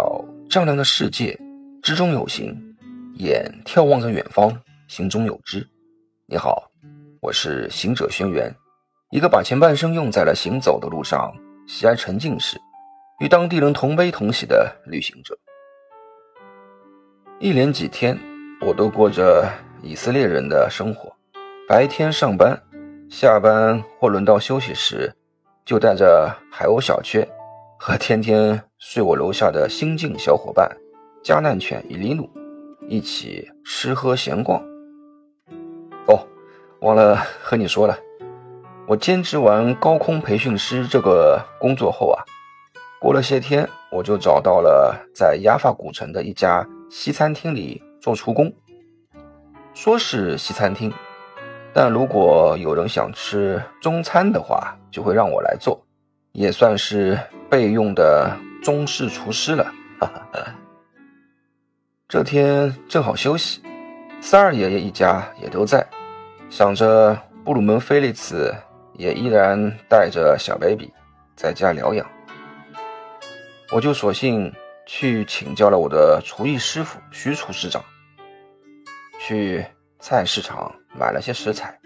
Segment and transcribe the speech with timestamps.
[0.00, 1.38] 叫丈量的世界，
[1.82, 2.54] 之中有形；
[3.18, 4.50] 眼眺望着远方，
[4.88, 5.66] 心中有知。
[6.26, 6.70] 你好，
[7.20, 8.50] 我是行者轩辕，
[9.10, 11.30] 一个把前半生用在了行走的路上，
[11.68, 12.58] 喜爱沉浸式，
[13.20, 15.38] 与当地人同悲同喜的旅行者。
[17.38, 18.18] 一连几天，
[18.62, 19.46] 我都过着
[19.82, 21.14] 以色列人的生活，
[21.68, 22.58] 白天上班，
[23.10, 25.14] 下班或轮到休息时，
[25.66, 27.28] 就带着海鸥小雀。
[27.82, 30.70] 和天天睡我楼下的新晋小伙伴
[31.22, 32.28] 加难犬伊利努
[32.86, 34.60] 一起吃喝闲逛。
[36.06, 36.20] 哦，
[36.82, 37.98] 忘了和你说了，
[38.86, 42.20] 我兼职完高空培训师这个工作后啊，
[43.00, 48.52] 过了些天我就找到了在亚法古城的一家西餐厅里做厨工。
[49.72, 50.92] 说是西餐厅，
[51.72, 55.82] 但如果有人想吃中餐的话，就会让我来做。
[56.32, 57.18] 也算是
[57.50, 59.64] 备用的中式厨师了。
[59.98, 60.54] 哈哈。
[62.08, 63.60] 这天正好休息，
[64.20, 65.86] 三二爷爷一家也都在，
[66.48, 68.52] 想着布鲁门菲利茨
[68.94, 70.92] 也依然带着小 baby
[71.36, 72.04] 在家疗养，
[73.70, 74.52] 我就索性
[74.86, 77.80] 去请教了我的厨艺师傅徐厨师长，
[79.20, 79.64] 去
[80.00, 81.78] 菜市场买了些食材，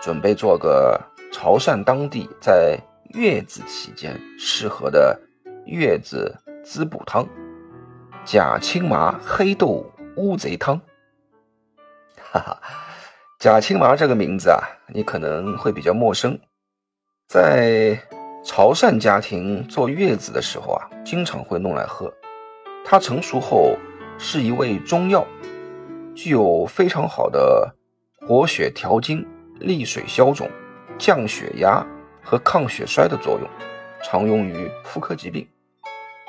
[0.00, 1.00] 准备做个
[1.32, 2.78] 潮汕当地在。
[3.14, 5.20] 月子期间适合的
[5.66, 7.26] 月子滋补汤——
[8.24, 9.84] 假青麻黑豆
[10.16, 10.80] 乌贼汤。
[12.16, 12.60] 哈哈，
[13.38, 14.60] 假青麻这个名字啊，
[14.94, 16.38] 你可能会比较陌生。
[17.28, 18.00] 在
[18.44, 22.12] 潮汕家庭坐月子的时候啊，经常会弄来喝。
[22.84, 23.76] 它成熟后
[24.18, 25.26] 是一味中药，
[26.14, 27.74] 具有非常好的
[28.26, 29.26] 活血调经、
[29.60, 30.50] 利水消肿、
[30.98, 31.86] 降血压。
[32.22, 33.48] 和抗血栓的作用，
[34.02, 35.46] 常用于妇科疾病。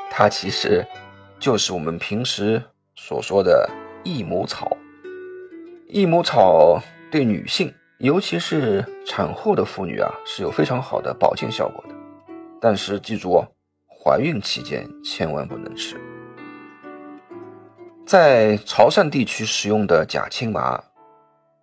[0.10, 0.86] 它其实
[1.40, 2.62] 就是我们平时
[2.96, 3.70] 所说的
[4.04, 4.76] 益母草。
[5.88, 6.80] 益母草
[7.12, 11.96] 对女性，尤其是产后的妇女啊，是有非常好的保健效果的。
[12.60, 13.48] 但是记住哦，
[13.88, 15.96] 怀孕期间千万不能吃。
[18.06, 20.84] 在潮汕地区使用的假青麻，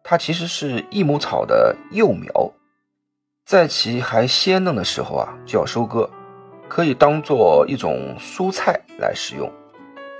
[0.02, 2.30] 它其实是益母草的幼苗。
[3.50, 6.08] 在其还鲜嫩的时候啊，就要收割，
[6.68, 9.52] 可以当做一种蔬菜来食用。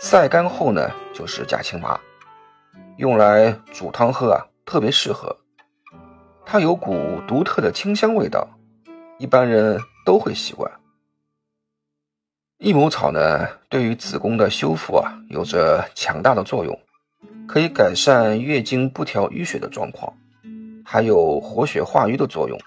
[0.00, 1.96] 晒干后呢，就是假青麻，
[2.96, 5.36] 用来煮汤喝啊，特别适合。
[6.44, 8.48] 它有股独特的清香味道，
[9.16, 10.68] 一般人都会习惯。
[12.58, 16.76] 益母草呢，对于子宫的修复啊，有着强大的作用，
[17.46, 20.12] 可以改善月经不调淤血的状况，
[20.84, 22.58] 还有活血化瘀的作用。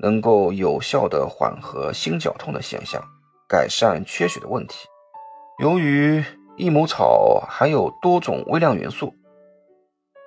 [0.00, 3.02] 能够有效的缓和心绞痛的现象，
[3.48, 4.86] 改善缺血的问题。
[5.58, 6.22] 由于
[6.56, 9.12] 益母草含有多种微量元素，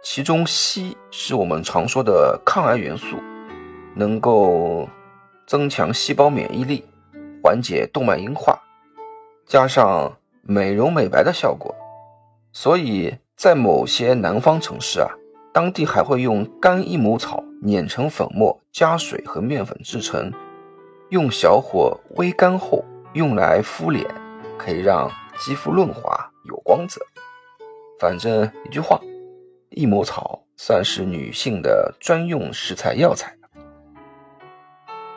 [0.04, 3.18] 其中硒是我们常说的抗癌元素，
[3.96, 4.90] 能够
[5.48, 6.84] 增强细胞免疫力，
[7.42, 8.60] 缓解动脉硬化，
[9.46, 11.74] 加上美容美白的效果，
[12.52, 15.10] 所以在某些南方城市啊，
[15.54, 17.42] 当地还会用干益母草。
[17.64, 20.32] 碾成粉末，加水和面粉制成，
[21.10, 22.84] 用小火微干后
[23.14, 24.04] 用来敷脸，
[24.58, 25.08] 可以让
[25.40, 27.00] 肌肤润滑有光泽。
[28.00, 29.00] 反正一句话，
[29.70, 33.32] 益母草算是女性的专用食材药材。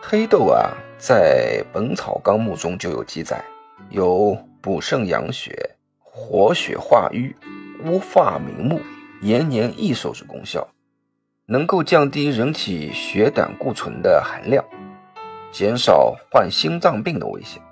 [0.03, 3.43] 黑豆啊，在《本草纲目》中就有记载，
[3.89, 7.35] 有补肾养血、活血化瘀、
[7.87, 8.79] 乌发明目、
[9.23, 10.69] 延年益寿之功效。
[11.47, 14.65] 能够降低人体血胆固醇的含量，
[15.53, 17.63] 减少患心脏病的危险，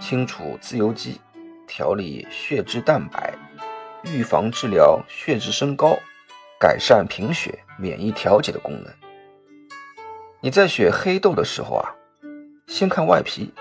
[0.00, 1.20] 清除自由基，
[1.66, 3.34] 调理血脂蛋白，
[4.04, 5.98] 预防治疗血脂升高，
[6.58, 8.90] 改善贫血、免疫调节的功能。
[10.40, 11.94] 你在选黑豆的时候啊，
[12.68, 13.52] 先看外皮，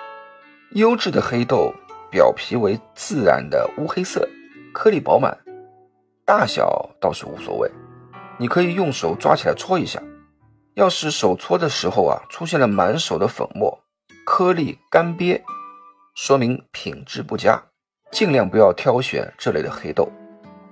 [0.72, 1.74] 优质的黑豆
[2.10, 4.26] 表皮为自然的乌黑色，
[4.74, 5.38] 颗粒饱满，
[6.24, 7.70] 大小倒是无所谓。
[8.44, 10.04] 你可以用手抓起来搓一下，
[10.74, 13.80] 要是手搓的时候啊出现了满手的粉末、
[14.26, 15.42] 颗粒干瘪，
[16.14, 17.64] 说明品质不佳，
[18.12, 20.12] 尽量不要挑选这类的黑豆。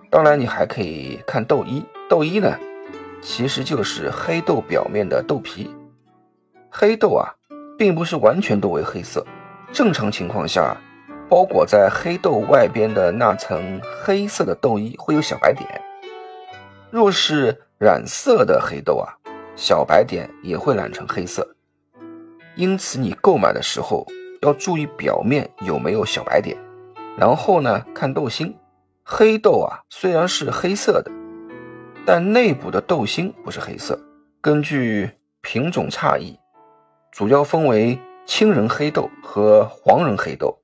[0.10, 2.60] 当然，你还可以看豆衣，豆衣呢
[3.22, 5.74] 其实就是黑豆表面的豆皮。
[6.70, 7.34] 黑豆啊
[7.78, 9.26] 并不是完全都为黑色，
[9.72, 10.76] 正常情况下，
[11.30, 15.66] 包裹在黑豆外边的那层黑色的豆衣会有小白点。
[16.92, 19.08] 若是染色的黑豆啊，
[19.56, 21.56] 小白点也会染成黑色，
[22.56, 24.06] 因此你购买的时候
[24.42, 26.58] 要注意表面有没有小白点。
[27.18, 28.54] 然后呢看豆心，
[29.06, 31.10] 黑豆啊虽然是黑色的，
[32.06, 33.98] 但内部的豆心不是黑色。
[34.42, 35.10] 根据
[35.42, 36.38] 品种差异，
[37.10, 40.58] 主要分为青仁黑豆和黄仁黑豆。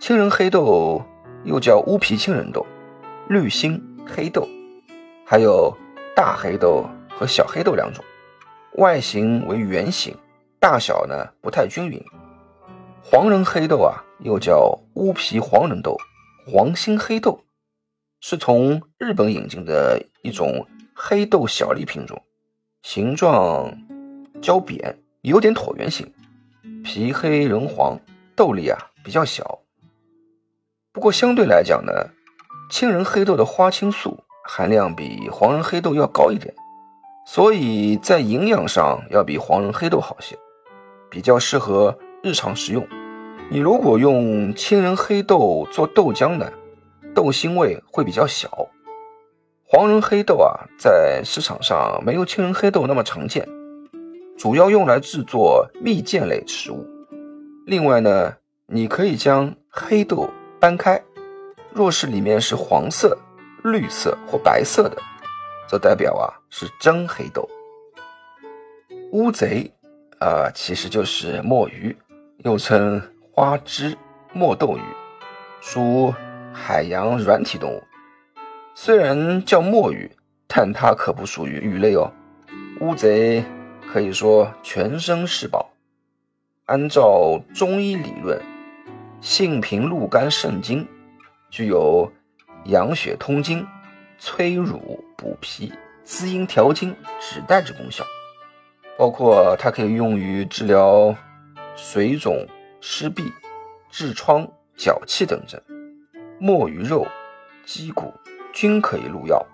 [0.00, 1.00] 青仁黑豆
[1.44, 2.66] 又叫乌皮青仁豆、
[3.28, 4.48] 绿心黑豆，
[5.30, 5.72] 还有
[6.12, 8.04] 大黑豆和小黑豆两种，
[8.78, 10.12] 外形为圆形，
[10.58, 12.04] 大小呢不太均匀。
[13.00, 15.96] 黄仁黑豆啊，又叫乌皮黄仁豆、
[16.44, 17.44] 黄心黑豆，
[18.20, 20.66] 是从日本引进的一种
[20.96, 22.20] 黑豆小粒品种。
[22.82, 23.72] 形状
[24.42, 26.12] 较扁，有点椭圆形，
[26.82, 27.96] 皮黑仁黄，
[28.34, 29.60] 豆粒啊比较小。
[30.92, 31.92] 不过相对来讲呢，
[32.68, 36.52] 青仁黑豆的花青素含量比黄仁黑豆要高一点，
[37.24, 40.36] 所以在营养上要比黄仁黑豆好些，
[41.08, 42.84] 比较适合日常食用。
[43.48, 46.50] 你如果用青仁黑豆做豆浆呢，
[47.14, 48.50] 豆腥味会比较小。
[49.64, 53.46] 黄仁黑豆啊，在市场上没有青仁黑豆那么常见，
[54.36, 56.84] 主要用来制作蜜饯类食物。
[57.66, 58.34] 另外呢，
[58.66, 61.00] 你可以将黑豆掰开，
[61.72, 63.16] 若是里面是黄色、
[63.64, 64.96] 绿色或白色的，
[65.68, 67.48] 则代表啊是真黑豆。
[69.12, 69.70] 乌贼
[70.18, 71.96] 啊，其实就是墨鱼，
[72.38, 73.02] 又称
[73.32, 73.96] 花枝
[74.32, 74.82] 墨斗鱼，
[75.60, 76.14] 属
[76.52, 77.82] 海洋软体动物。
[78.74, 80.10] 虽然叫墨鱼，
[80.46, 82.12] 但它可不属于鱼类哦。
[82.80, 83.44] 乌贼
[83.86, 85.70] 可以说全身是宝。
[86.66, 88.40] 按照中医理论，
[89.20, 90.86] 性平露肝肾经，
[91.50, 92.10] 具有
[92.64, 93.66] 养血通经、
[94.18, 95.72] 催乳补脾、
[96.02, 98.04] 滋阴调经、止带之功效。
[98.98, 101.14] 包括它可以用于治疗
[101.76, 102.46] 水肿、
[102.80, 103.32] 湿痹、
[103.92, 104.46] 痔疮、
[104.76, 105.60] 脚气等症。
[106.38, 107.06] 墨鱼肉、
[107.64, 108.12] 鸡骨。
[108.52, 109.46] 均可以入药。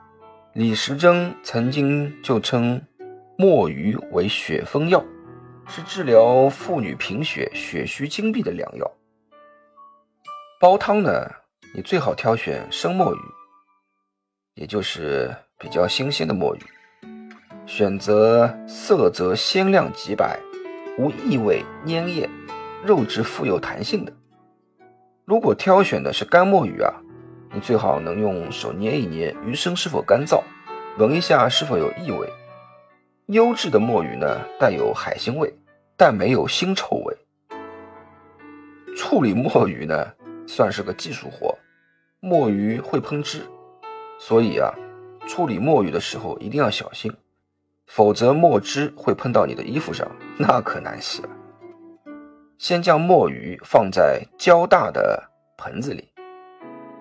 [0.55, 2.81] 李时珍曾经就称
[3.37, 5.05] 墨鱼为血封药，
[5.69, 8.91] 是治疗妇女贫血、血虚精闭的良药。
[10.59, 11.31] 煲汤呢，
[11.77, 13.19] 你最好挑选生墨鱼，
[14.55, 16.61] 也就是比较新鲜的墨鱼，
[17.67, 20.41] 选择色泽鲜亮极白、
[20.97, 22.27] 无异味粘液、
[22.83, 24.13] 肉质富有弹性的。
[25.27, 26.95] 如果挑选的是干墨鱼啊。
[27.53, 30.43] 你最好能用手捏一捏鱼身是否干燥，
[30.99, 32.27] 闻一下是否有异味。
[33.27, 35.55] 优质的墨鱼呢，带有海腥味，
[35.97, 37.17] 但没有腥臭味。
[38.97, 40.13] 处理墨鱼呢，
[40.47, 41.57] 算是个技术活，
[42.27, 43.47] 墨鱼会喷汁，
[44.19, 44.75] 所以啊，
[45.29, 47.13] 处理墨鱼的时候一定要小心，
[47.87, 50.05] 否则墨汁会喷到你的衣服上，
[50.37, 51.29] 那可难洗了。
[52.59, 55.23] 先将墨鱼放在较大的
[55.57, 56.09] 盆子里。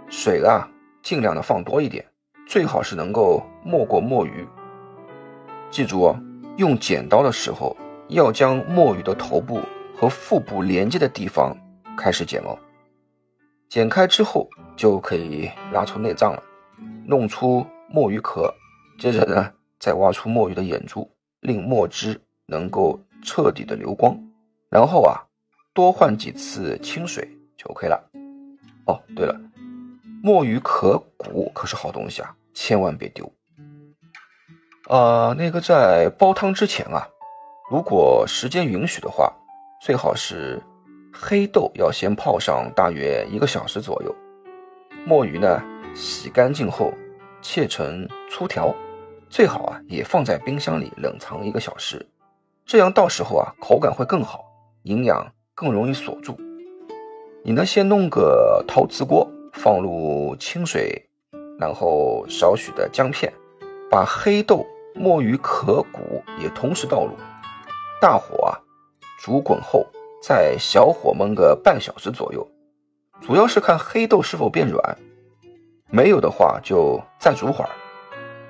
[0.10, 0.70] 水啊，
[1.02, 2.06] 尽量的放多一点，
[2.48, 4.48] 最好是能够没过墨鱼。
[5.72, 6.20] 记住哦，
[6.58, 7.76] 用剪刀的时候
[8.10, 9.60] 要将墨鱼的头部
[9.98, 11.58] 和腹部连接的地方
[11.98, 12.56] 开始剪哦。
[13.70, 16.44] 剪开之后就可以拉出内脏了，
[17.06, 18.54] 弄出墨鱼壳。
[18.98, 21.10] 接着呢，再挖出墨鱼的眼珠，
[21.42, 24.18] 令墨汁能够彻底的流光。
[24.70, 25.20] 然后啊，
[25.74, 28.10] 多换几次清水就 OK 了。
[28.86, 29.38] 哦，对了。
[30.24, 33.32] 墨鱼壳骨可是好东西啊，千万别丢。
[34.88, 37.08] 呃，那个在煲汤之前啊，
[37.70, 39.34] 如果时间允许的话，
[39.82, 40.62] 最好是
[41.18, 44.14] 黑豆要先泡上大约一个小时左右。
[45.06, 45.62] 墨鱼呢，
[45.96, 46.94] 洗干净后
[47.42, 48.76] 切成粗条，
[49.30, 52.06] 最好啊也放在冰箱里冷藏一个小时，
[52.66, 54.46] 这样到时候啊口感会更好，
[54.84, 56.38] 营养更容易锁住。
[57.44, 59.28] 你呢，先弄个陶瓷锅。
[59.58, 61.02] 放入清水，
[61.58, 63.32] 然后少许的姜片，
[63.90, 67.14] 把黑豆、墨鱼壳骨也同时倒入，
[68.02, 68.60] 大火啊
[69.18, 69.88] 煮滚后，
[70.28, 72.50] 再小火焖个半小时左右，
[73.22, 74.98] 主要是看黑豆是否变软，
[75.92, 77.70] 没有的话就再煮会儿。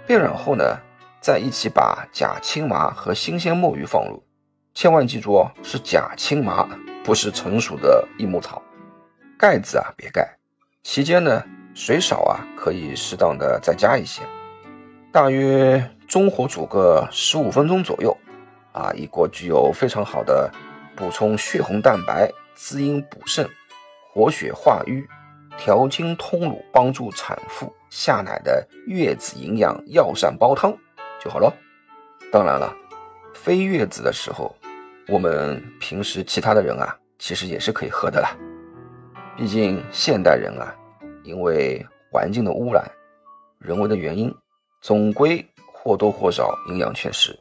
[0.07, 0.63] 变软后呢，
[1.19, 4.23] 再一起把假青麻和新鲜墨鱼放入，
[4.73, 6.65] 千万记住哦，是假青麻，
[7.03, 8.61] 不是成熟的益母草，
[9.37, 10.25] 盖子啊别盖。
[10.81, 14.21] 期间呢，水少啊，可以适当的再加一些，
[15.11, 18.15] 大约中火煮个十五分钟左右，
[18.71, 20.49] 啊，一锅具有非常好的
[20.95, 23.47] 补充血红蛋白、滋阴补肾、
[24.11, 25.05] 活血化瘀、
[25.57, 30.75] 调经通乳、帮助产妇下奶的月子营养药膳煲汤
[31.21, 31.53] 就好了。
[32.31, 32.73] 当然了，
[33.33, 34.55] 非月子的时候，
[35.07, 38.35] 我们平时其他的人啊，其实也是可以喝的啦。
[39.37, 40.73] 毕竟现代人啊，
[41.23, 42.89] 因为环境的污染、
[43.59, 44.33] 人为的原因，
[44.81, 47.37] 总归或多或少营养缺失。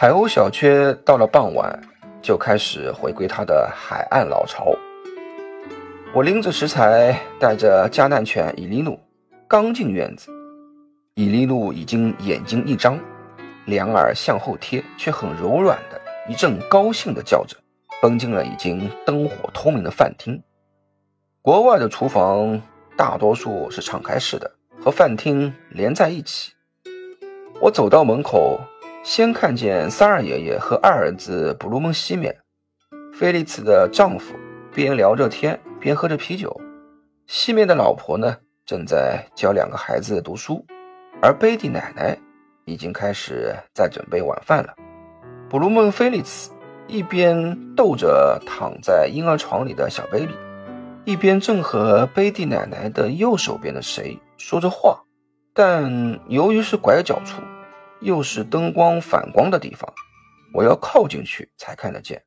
[0.00, 1.76] 海鸥小缺到了傍晚
[2.22, 4.72] 就开始回归它的海岸老巢。
[6.14, 8.96] 我拎着食材，带着加难犬伊利努，
[9.48, 10.30] 刚进院子，
[11.16, 12.96] 伊利努已经眼睛一张，
[13.66, 17.56] 两耳向后贴，却很柔软的一阵高兴的叫着。
[18.00, 20.40] 奔进了已经灯火通明的饭厅。
[21.42, 22.62] 国外的厨房
[22.96, 24.48] 大多数是敞开式的，
[24.80, 26.52] 和饭厅连在一起。
[27.60, 28.60] 我走到门口，
[29.08, 32.36] 先看见三二爷爷和二儿子布鲁蒙西面，
[33.14, 34.34] 菲利茨的丈夫
[34.70, 36.54] 边聊着天边喝着啤酒。
[37.26, 38.36] 西面的老婆呢，
[38.66, 40.62] 正在教两个孩子读书，
[41.22, 42.14] 而贝蒂奶奶
[42.66, 44.74] 已经开始在准备晚饭了。
[45.48, 46.50] 布鲁蒙菲利茨。
[46.86, 50.34] 一边逗着躺在婴儿床里的小 baby，
[51.04, 54.98] 一边正和贝蒂奶奶的右手边的谁说着话。
[55.54, 57.42] 但由于是拐角处，
[58.00, 59.92] 又是灯光反光的地方，
[60.54, 62.22] 我要靠进去才看得见。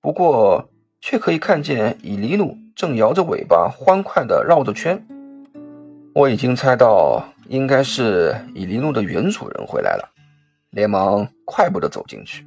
[0.00, 5.06] 不过却可以看见伊利努正摇着尾巴欢快地绕着圈。
[6.14, 10.08] 我已经猜到应该是伊利努的原主人回来了，
[10.70, 12.46] 连忙快步地走进去。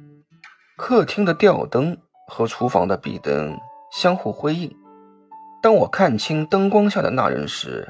[0.76, 1.96] 客厅的吊灯
[2.28, 3.56] 和厨房的壁灯
[3.92, 4.74] 相互辉映。
[5.62, 7.88] 当我看清灯光下的那人时，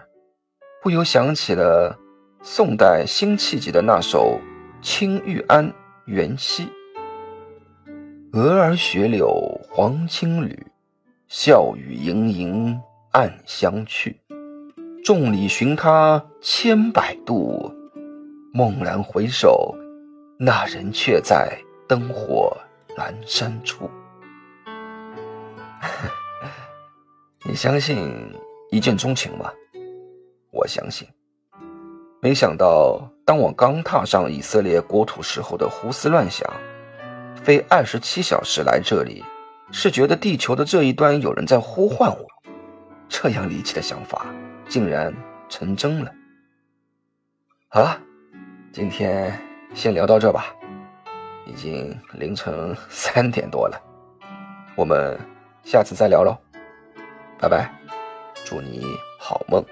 [0.83, 1.99] 不由想起了
[2.43, 4.39] 宋代辛弃疾的那首
[4.85, 5.67] 《青玉案·
[6.05, 6.67] 元夕》
[8.33, 9.33] ：“蛾儿雪柳
[9.71, 10.67] 黄青缕，
[11.27, 12.79] 笑语盈盈
[13.13, 14.21] 暗香去。
[15.03, 17.73] 众里寻他千百度，
[18.53, 19.75] 蓦然回首，
[20.39, 22.55] 那人却在灯火。”
[22.95, 23.91] 阑珊处，
[27.49, 28.15] 你相信
[28.71, 29.51] 一见钟情吗？
[30.53, 31.09] 我相信。
[32.21, 36.49] 没想到，当我刚踏上以色列国土时候的胡思乱想，
[37.43, 39.25] 飞二十七小时来这里，
[39.73, 42.27] 是觉得地球的这一端有人在呼唤我。
[43.09, 44.27] 这样离奇的想法，
[44.69, 45.15] 竟然
[45.49, 46.13] 成真了。
[47.69, 47.99] 好了，
[48.73, 49.39] 今天
[49.73, 50.55] 先聊到这吧。
[51.47, 53.81] 已经凌晨 三点多了，
[54.77, 55.19] 我们
[55.63, 56.37] 下次再聊喽，
[57.39, 57.71] 拜拜，
[58.45, 58.85] 祝你
[59.19, 59.65] 好梦，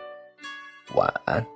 [0.95, 1.52] 晚安。